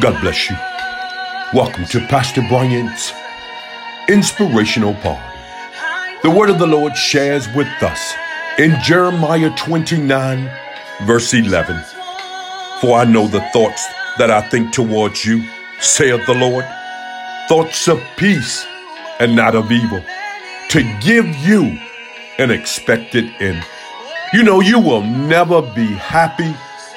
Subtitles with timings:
[0.00, 0.56] God bless you.
[1.52, 3.12] Welcome to Pastor Bryant's
[4.08, 5.20] Inspirational Pod.
[6.22, 8.14] The word of the Lord shares with us
[8.58, 10.50] in Jeremiah 29,
[11.02, 11.78] verse 11.
[12.80, 13.86] For I know the thoughts
[14.16, 15.46] that I think towards you,
[15.78, 16.64] saith the Lord,
[17.46, 18.66] thoughts of peace
[19.20, 20.02] and not of evil,
[20.70, 21.78] to give you
[22.38, 23.62] an expected end.
[24.32, 26.54] You know, you will never be happy,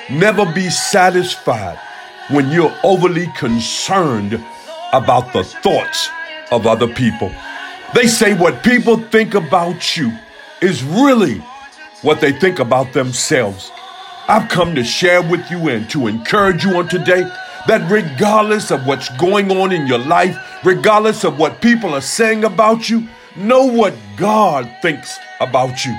[0.10, 1.78] never be satisfied
[2.30, 4.34] when you're overly concerned
[4.94, 6.10] about the thoughts
[6.52, 7.32] of other people.
[7.94, 10.12] They say what people think about you
[10.62, 11.38] is really
[12.02, 13.72] what they think about themselves.
[14.28, 17.22] I've come to share with you and to encourage you on today
[17.68, 22.44] that regardless of what's going on in your life, regardless of what people are saying
[22.44, 25.96] about you, know what God thinks about you.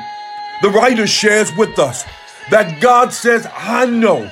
[0.63, 2.05] The writer shares with us
[2.51, 4.31] that God says, I know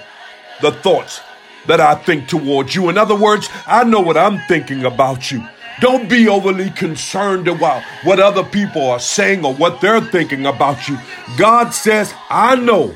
[0.61, 1.21] the thoughts
[1.67, 2.89] that I think towards you.
[2.89, 5.47] In other words, I know what I'm thinking about you.
[5.81, 10.89] Don't be overly concerned about what other people are saying or what they're thinking about
[10.89, 10.99] you.
[11.37, 12.95] God says, I know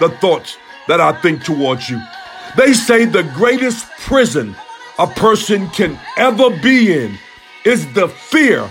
[0.00, 0.56] the thoughts
[0.88, 2.00] that I think towards you.
[2.56, 4.56] They say the greatest prison
[4.98, 7.18] a person can ever be in
[7.64, 8.70] is the fear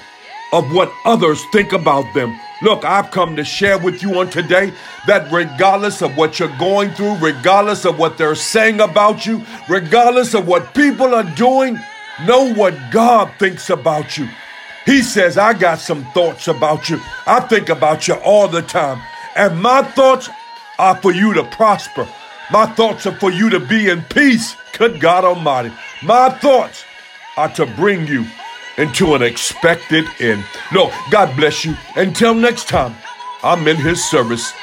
[0.54, 2.40] of what others think about them.
[2.64, 4.72] Look, I've come to share with you on today
[5.06, 10.34] that regardless of what you're going through, regardless of what they're saying about you, regardless
[10.34, 11.78] of what people are doing,
[12.26, 14.30] know what God thinks about you.
[14.86, 17.02] He says, I got some thoughts about you.
[17.28, 19.02] I think about you all the time.
[19.36, 20.30] And my thoughts
[20.80, 22.08] are for you to prosper.
[22.50, 24.56] My thoughts are for you to be in peace.
[24.78, 25.74] Good God Almighty.
[26.02, 26.86] My thoughts
[27.36, 28.26] are to bring you
[28.78, 30.44] into an expected end.
[30.72, 31.76] No, God bless you.
[31.96, 32.96] Until next time,
[33.44, 34.54] I'm in His service.